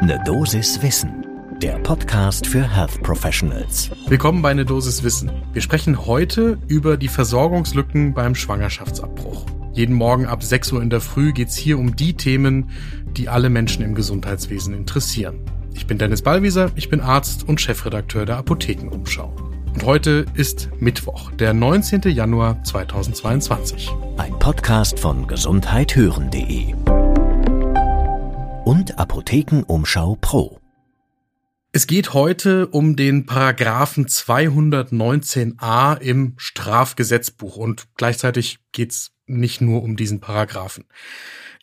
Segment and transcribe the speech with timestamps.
[0.00, 1.26] Ne Dosis Wissen,
[1.60, 3.90] der Podcast für Health Professionals.
[4.06, 5.30] Willkommen bei Ne Dosis Wissen.
[5.52, 9.44] Wir sprechen heute über die Versorgungslücken beim Schwangerschaftsabbruch.
[9.72, 12.70] Jeden Morgen ab 6 Uhr in der Früh geht's hier um die Themen,
[13.16, 15.40] die alle Menschen im Gesundheitswesen interessieren.
[15.74, 19.34] Ich bin Dennis Ballwieser, ich bin Arzt und Chefredakteur der Apothekenumschau.
[19.74, 22.02] Und heute ist Mittwoch, der 19.
[22.02, 23.90] Januar 2022.
[24.16, 26.74] Ein Podcast von gesundheithören.de
[28.68, 30.60] und Apothekenumschau Pro.
[31.72, 39.96] Es geht heute um den Paragraphen 219a im Strafgesetzbuch und gleichzeitig geht's nicht nur um
[39.96, 40.84] diesen Paragraphen.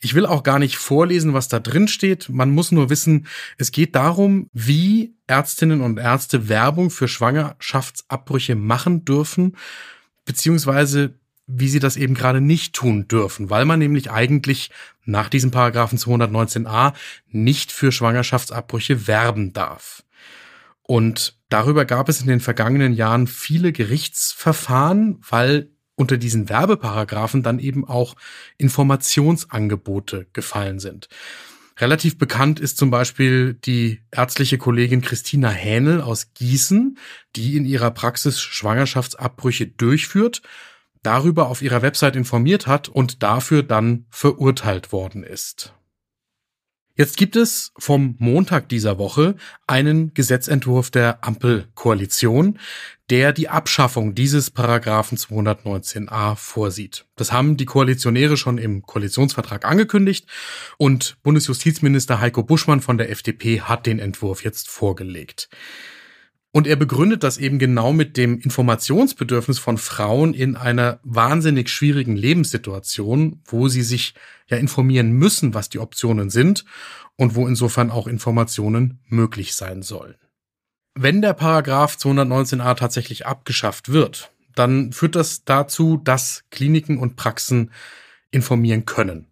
[0.00, 2.28] Ich will auch gar nicht vorlesen, was da drin steht.
[2.28, 9.04] Man muss nur wissen, es geht darum, wie Ärztinnen und Ärzte Werbung für Schwangerschaftsabbrüche machen
[9.04, 9.56] dürfen,
[10.24, 11.14] beziehungsweise
[11.46, 14.70] wie sie das eben gerade nicht tun dürfen, weil man nämlich eigentlich
[15.04, 16.92] nach diesem Paragraphen 219a
[17.28, 20.02] nicht für Schwangerschaftsabbrüche werben darf.
[20.82, 27.58] Und darüber gab es in den vergangenen Jahren viele Gerichtsverfahren, weil unter diesen Werbeparagraphen dann
[27.58, 28.16] eben auch
[28.58, 31.08] Informationsangebote gefallen sind.
[31.78, 36.98] Relativ bekannt ist zum Beispiel die ärztliche Kollegin Christina Hähnel aus Gießen,
[37.34, 40.42] die in ihrer Praxis Schwangerschaftsabbrüche durchführt
[41.06, 45.72] darüber auf ihrer Website informiert hat und dafür dann verurteilt worden ist.
[46.98, 52.58] Jetzt gibt es vom Montag dieser Woche einen Gesetzentwurf der Ampelkoalition,
[53.10, 57.04] der die Abschaffung dieses Paragraphen 219a vorsieht.
[57.14, 60.26] Das haben die Koalitionäre schon im Koalitionsvertrag angekündigt
[60.78, 65.50] und Bundesjustizminister Heiko Buschmann von der FDP hat den Entwurf jetzt vorgelegt.
[66.56, 72.16] Und er begründet das eben genau mit dem Informationsbedürfnis von Frauen in einer wahnsinnig schwierigen
[72.16, 74.14] Lebenssituation, wo sie sich
[74.48, 76.64] ja informieren müssen, was die Optionen sind
[77.16, 80.14] und wo insofern auch Informationen möglich sein sollen.
[80.94, 87.70] Wenn der Paragraph 219a tatsächlich abgeschafft wird, dann führt das dazu, dass Kliniken und Praxen
[88.30, 89.26] informieren können.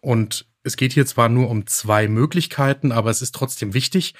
[0.00, 4.14] Und es geht hier zwar nur um zwei Möglichkeiten, aber es ist trotzdem wichtig,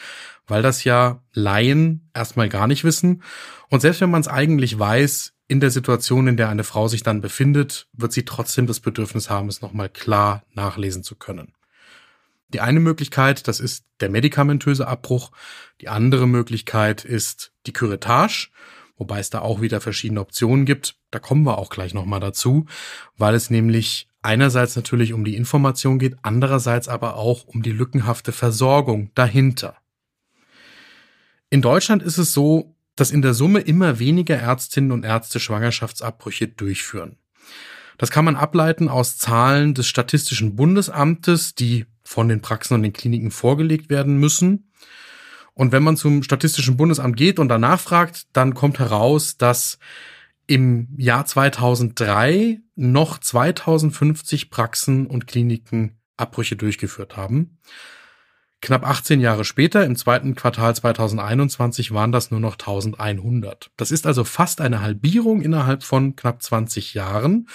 [0.47, 3.23] weil das ja Laien erstmal gar nicht wissen.
[3.69, 7.03] Und selbst wenn man es eigentlich weiß, in der Situation, in der eine Frau sich
[7.03, 11.55] dann befindet, wird sie trotzdem das Bedürfnis haben, es nochmal klar nachlesen zu können.
[12.53, 15.31] Die eine Möglichkeit, das ist der medikamentöse Abbruch.
[15.81, 18.49] Die andere Möglichkeit ist die Curettage,
[19.01, 20.95] wobei es da auch wieder verschiedene Optionen gibt.
[21.11, 22.67] Da kommen wir auch gleich nochmal dazu,
[23.17, 28.31] weil es nämlich einerseits natürlich um die Information geht, andererseits aber auch um die lückenhafte
[28.31, 29.77] Versorgung dahinter.
[31.49, 36.49] In Deutschland ist es so, dass in der Summe immer weniger Ärztinnen und Ärzte Schwangerschaftsabbrüche
[36.49, 37.17] durchführen.
[37.97, 42.93] Das kann man ableiten aus Zahlen des Statistischen Bundesamtes, die von den Praxen und den
[42.93, 44.71] Kliniken vorgelegt werden müssen.
[45.61, 49.79] Und wenn man zum Statistischen Bundesamt geht und danach fragt, dann kommt heraus, dass
[50.47, 57.59] im Jahr 2003 noch 2050 Praxen und Kliniken Abbrüche durchgeführt haben.
[58.63, 63.71] Knapp 18 Jahre später, im zweiten Quartal 2021, waren das nur noch 1100.
[63.77, 67.49] Das ist also fast eine Halbierung innerhalb von knapp 20 Jahren.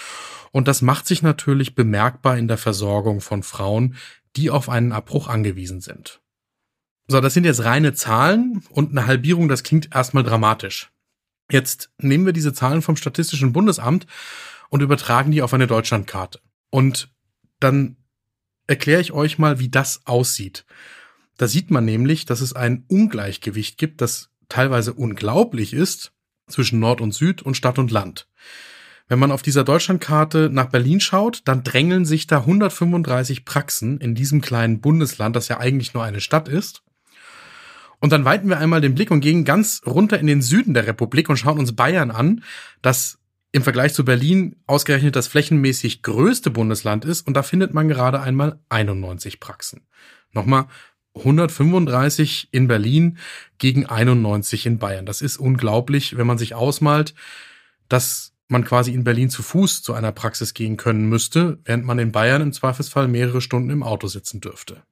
[0.51, 3.95] Und das macht sich natürlich bemerkbar in der Versorgung von Frauen,
[4.35, 6.21] die auf einen Abbruch angewiesen sind.
[7.07, 10.91] So, das sind jetzt reine Zahlen und eine Halbierung, das klingt erstmal dramatisch.
[11.51, 14.07] Jetzt nehmen wir diese Zahlen vom Statistischen Bundesamt
[14.69, 16.39] und übertragen die auf eine Deutschlandkarte.
[16.71, 17.09] Und
[17.59, 17.97] dann
[18.67, 20.65] erkläre ich euch mal, wie das aussieht.
[21.37, 26.13] Da sieht man nämlich, dass es ein Ungleichgewicht gibt, das teilweise unglaublich ist
[26.47, 28.27] zwischen Nord und Süd und Stadt und Land.
[29.07, 34.15] Wenn man auf dieser Deutschlandkarte nach Berlin schaut, dann drängeln sich da 135 Praxen in
[34.15, 36.84] diesem kleinen Bundesland, das ja eigentlich nur eine Stadt ist.
[38.05, 40.85] Und dann weiten wir einmal den Blick und gehen ganz runter in den Süden der
[40.85, 42.43] Republik und schauen uns Bayern an,
[42.83, 43.17] das
[43.51, 47.25] im Vergleich zu Berlin ausgerechnet das flächenmäßig größte Bundesland ist.
[47.25, 49.87] Und da findet man gerade einmal 91 Praxen.
[50.33, 50.67] Nochmal
[51.15, 53.17] 135 in Berlin
[53.57, 55.07] gegen 91 in Bayern.
[55.07, 57.15] Das ist unglaublich, wenn man sich ausmalt,
[57.89, 61.97] dass man quasi in Berlin zu Fuß zu einer Praxis gehen können müsste, während man
[61.97, 64.83] in Bayern im Zweifelsfall mehrere Stunden im Auto sitzen dürfte.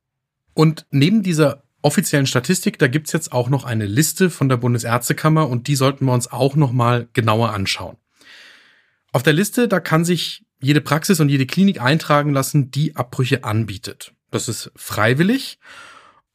[0.55, 5.47] Und neben dieser offiziellen Statistik, da gibt's jetzt auch noch eine Liste von der Bundesärztekammer
[5.47, 7.97] und die sollten wir uns auch noch mal genauer anschauen.
[9.11, 13.43] Auf der Liste, da kann sich jede Praxis und jede Klinik eintragen lassen, die Abbrüche
[13.43, 14.13] anbietet.
[14.31, 15.59] Das ist freiwillig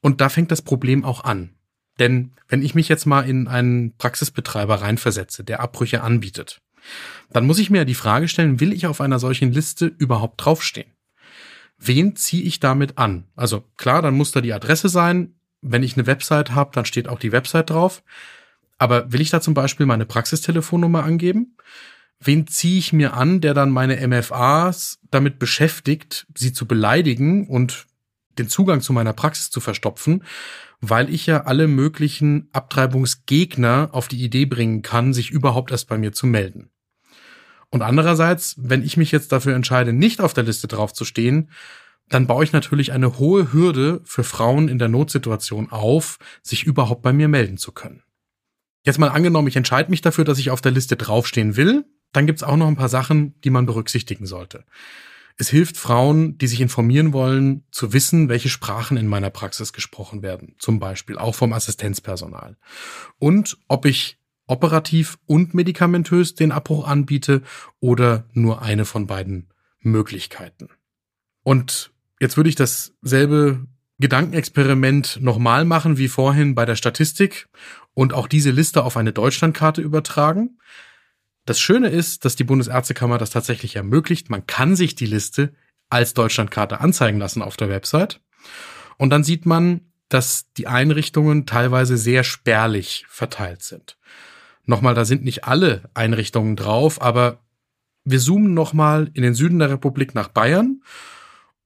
[0.01, 1.55] und da fängt das Problem auch an.
[1.99, 6.61] Denn wenn ich mich jetzt mal in einen Praxisbetreiber reinversetze, der Abbrüche anbietet,
[7.31, 10.93] dann muss ich mir die Frage stellen, will ich auf einer solchen Liste überhaupt draufstehen?
[11.79, 13.25] Wen ziehe ich damit an?
[13.35, 17.09] Also klar, dann muss da die Adresse sein, wenn ich eine Website habe, dann steht
[17.09, 18.03] auch die Website drauf.
[18.79, 21.57] Aber will ich da zum Beispiel meine Praxistelefonnummer angeben?
[22.21, 27.87] Wen ziehe ich mir an, der dann meine MFAs damit beschäftigt, sie zu beleidigen und
[28.39, 30.25] den Zugang zu meiner Praxis zu verstopfen,
[30.81, 35.99] weil ich ja alle möglichen Abtreibungsgegner auf die Idee bringen kann, sich überhaupt erst bei
[35.99, 36.71] mir zu melden.
[37.71, 41.51] Und andererseits, wenn ich mich jetzt dafür entscheide, nicht auf der Liste draufzustehen,
[42.09, 47.03] dann baue ich natürlich eine hohe Hürde für Frauen in der Notsituation auf, sich überhaupt
[47.03, 48.03] bei mir melden zu können.
[48.85, 52.27] Jetzt mal angenommen, ich entscheide mich dafür, dass ich auf der Liste draufstehen will, dann
[52.27, 54.65] gibt's auch noch ein paar Sachen, die man berücksichtigen sollte.
[55.37, 60.23] Es hilft Frauen, die sich informieren wollen, zu wissen, welche Sprachen in meiner Praxis gesprochen
[60.23, 62.57] werden, zum Beispiel auch vom Assistenzpersonal.
[63.19, 64.19] Und ob ich
[64.49, 67.43] operativ und medikamentös den Abbruch anbiete
[67.79, 70.71] oder nur eine von beiden Möglichkeiten.
[71.45, 73.67] Und jetzt würde ich dasselbe
[73.99, 77.49] Gedankenexperiment nochmal machen wie vorhin bei der Statistik
[77.95, 80.59] und auch diese Liste auf eine Deutschlandkarte übertragen.
[81.47, 84.31] Das Schöne ist, dass die Bundesärztekammer das tatsächlich ermöglicht.
[84.31, 85.53] Man kann sich die Liste
[85.91, 88.21] als Deutschlandkarte anzeigen lassen auf der Website.
[88.99, 93.97] Und dann sieht man, dass die Einrichtungen teilweise sehr spärlich verteilt sind.
[94.65, 97.43] Nochmal, da sind nicht alle Einrichtungen drauf, aber
[98.05, 100.83] wir zoomen nochmal in den Süden der Republik nach Bayern.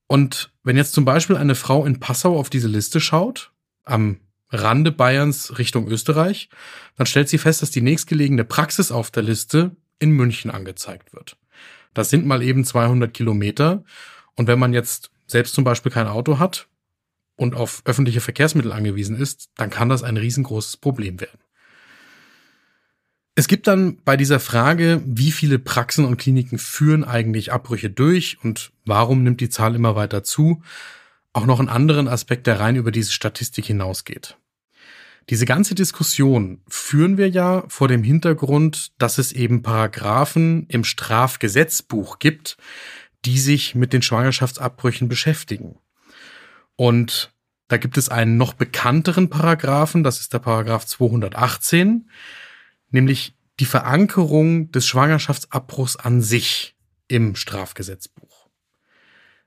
[0.06, 3.52] Und wenn jetzt zum Beispiel eine Frau in Passau auf diese Liste schaut,
[3.84, 4.20] am
[4.50, 6.50] Rande Bayerns Richtung Österreich,
[6.96, 11.38] dann stellt sie fest, dass die nächstgelegene Praxis auf der Liste in München angezeigt wird.
[11.94, 13.84] Das sind mal eben 200 Kilometer.
[14.34, 16.68] Und wenn man jetzt selbst zum Beispiel kein Auto hat
[17.36, 21.38] und auf öffentliche Verkehrsmittel angewiesen ist, dann kann das ein riesengroßes Problem werden.
[23.34, 28.38] Es gibt dann bei dieser Frage, wie viele Praxen und Kliniken führen eigentlich Abbrüche durch
[28.42, 30.62] und warum nimmt die Zahl immer weiter zu,
[31.32, 34.36] auch noch einen anderen Aspekt, der rein über diese Statistik hinausgeht.
[35.30, 42.18] Diese ganze Diskussion führen wir ja vor dem Hintergrund, dass es eben Paragraphen im Strafgesetzbuch
[42.18, 42.58] gibt,
[43.24, 45.78] die sich mit den Schwangerschaftsabbrüchen beschäftigen.
[46.76, 47.32] Und
[47.68, 52.10] da gibt es einen noch bekannteren Paragraphen, das ist der Paragraph 218,
[52.92, 56.76] nämlich die Verankerung des Schwangerschaftsabbruchs an sich
[57.08, 58.48] im Strafgesetzbuch.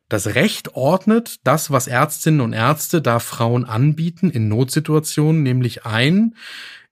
[0.07, 6.36] Das Recht ordnet das, was Ärztinnen und Ärzte da Frauen anbieten in Notsituationen, nämlich ein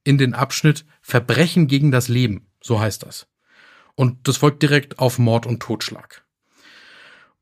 [0.03, 3.27] in den Abschnitt Verbrechen gegen das Leben, so heißt das.
[3.95, 6.25] Und das folgt direkt auf Mord und Totschlag.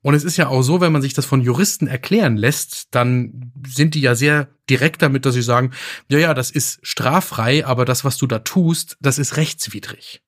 [0.03, 3.51] Und es ist ja auch so, wenn man sich das von Juristen erklären lässt, dann
[3.67, 5.71] sind die ja sehr direkt damit, dass sie sagen,
[6.09, 10.23] ja, ja, das ist straffrei, aber das, was du da tust, das ist rechtswidrig.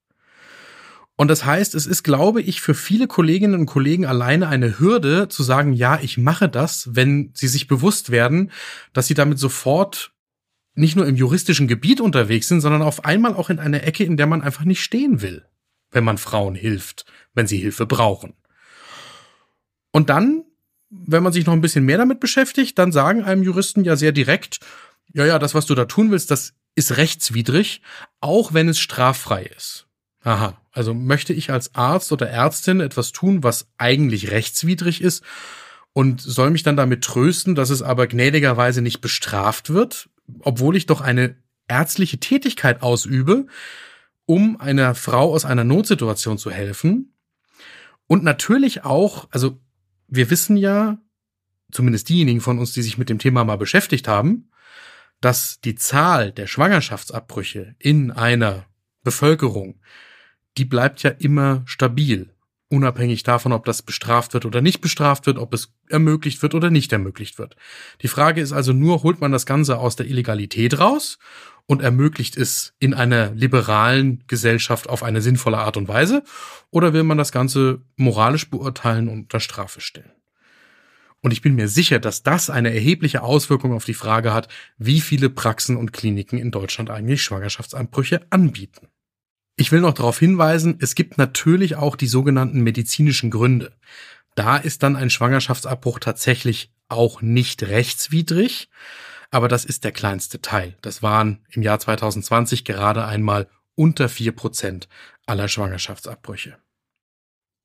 [1.15, 5.27] Und das heißt, es ist, glaube ich, für viele Kolleginnen und Kollegen alleine eine Hürde
[5.27, 8.51] zu sagen, ja, ich mache das, wenn sie sich bewusst werden,
[8.93, 10.11] dass sie damit sofort
[10.75, 14.17] nicht nur im juristischen Gebiet unterwegs sind, sondern auf einmal auch in einer Ecke, in
[14.17, 15.45] der man einfach nicht stehen will,
[15.91, 17.05] wenn man Frauen hilft,
[17.35, 18.33] wenn sie Hilfe brauchen.
[19.93, 20.43] Und dann,
[20.89, 24.11] wenn man sich noch ein bisschen mehr damit beschäftigt, dann sagen einem Juristen ja sehr
[24.11, 24.59] direkt,
[25.13, 27.81] ja, ja, das, was du da tun willst, das ist rechtswidrig,
[28.19, 29.87] auch wenn es straffrei ist.
[30.23, 35.23] Aha, also möchte ich als Arzt oder Ärztin etwas tun, was eigentlich rechtswidrig ist
[35.93, 40.09] und soll mich dann damit trösten, dass es aber gnädigerweise nicht bestraft wird,
[40.39, 41.35] obwohl ich doch eine
[41.67, 43.45] ärztliche Tätigkeit ausübe,
[44.25, 47.13] um einer Frau aus einer Notsituation zu helfen.
[48.07, 49.59] Und natürlich auch, also
[50.15, 50.99] wir wissen ja,
[51.71, 54.51] zumindest diejenigen von uns, die sich mit dem Thema mal beschäftigt haben,
[55.21, 58.65] dass die Zahl der Schwangerschaftsabbrüche in einer
[59.03, 59.79] Bevölkerung,
[60.57, 62.29] die bleibt ja immer stabil,
[62.69, 66.69] unabhängig davon, ob das bestraft wird oder nicht bestraft wird, ob es ermöglicht wird oder
[66.69, 67.55] nicht ermöglicht wird.
[68.01, 71.17] Die Frage ist also nur, holt man das Ganze aus der Illegalität raus
[71.65, 76.23] und ermöglicht es in einer liberalen Gesellschaft auf eine sinnvolle Art und Weise?
[76.71, 80.11] Oder will man das Ganze moralisch beurteilen und unter Strafe stellen?
[81.21, 84.99] Und ich bin mir sicher, dass das eine erhebliche Auswirkung auf die Frage hat, wie
[84.99, 88.89] viele Praxen und Kliniken in Deutschland eigentlich Schwangerschaftsanbrüche anbieten.
[89.55, 93.73] Ich will noch darauf hinweisen, es gibt natürlich auch die sogenannten medizinischen Gründe.
[94.35, 98.69] Da ist dann ein Schwangerschaftsabbruch tatsächlich auch nicht rechtswidrig,
[99.33, 100.77] aber das ist der kleinste Teil.
[100.81, 104.87] Das waren im Jahr 2020 gerade einmal unter vier Prozent
[105.25, 106.57] aller Schwangerschaftsabbrüche.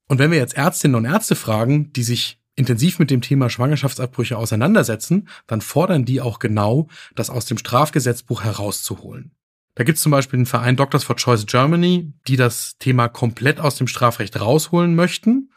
[0.08, 4.38] Und wenn wir jetzt Ärztinnen und Ärzte fragen, die sich intensiv mit dem Thema Schwangerschaftsabbrüche
[4.38, 9.32] auseinandersetzen, dann fordern die auch genau, das aus dem Strafgesetzbuch herauszuholen.
[9.74, 13.60] Da gibt es zum Beispiel den Verein Doctors for Choice Germany, die das Thema komplett
[13.60, 15.52] aus dem Strafrecht rausholen möchten.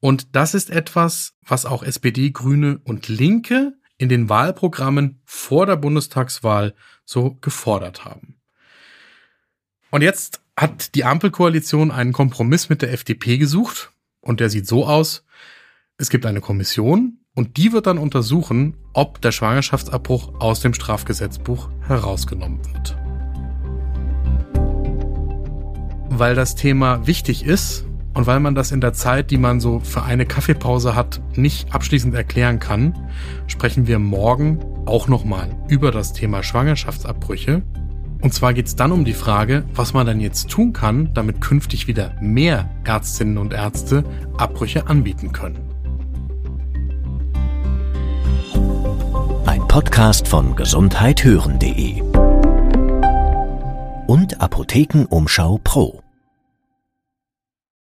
[0.00, 3.74] Und das ist etwas, was auch SPD, Grüne und Linke
[4.04, 6.74] in den Wahlprogrammen vor der Bundestagswahl
[7.06, 8.36] so gefordert haben.
[9.90, 14.86] Und jetzt hat die Ampelkoalition einen Kompromiss mit der FDP gesucht und der sieht so
[14.86, 15.24] aus,
[15.96, 21.70] es gibt eine Kommission und die wird dann untersuchen, ob der Schwangerschaftsabbruch aus dem Strafgesetzbuch
[21.80, 22.96] herausgenommen wird.
[26.10, 29.80] Weil das Thema wichtig ist und weil man das in der Zeit, die man so
[29.80, 32.94] für eine Kaffeepause hat, nicht abschließend erklären kann,
[33.48, 37.62] sprechen wir morgen auch nochmal über das Thema Schwangerschaftsabbrüche.
[38.20, 41.40] Und zwar geht es dann um die Frage, was man dann jetzt tun kann, damit
[41.40, 44.04] künftig wieder mehr Ärztinnen und Ärzte
[44.38, 45.58] Abbrüche anbieten können.
[49.44, 52.00] Ein Podcast von gesundheithören.de
[54.06, 56.03] und Apothekenumschau Pro.